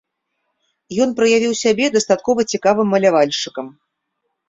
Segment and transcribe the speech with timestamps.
[1.05, 3.73] Ён праявіў сябе дастаткова цікавым малявальшчыкам.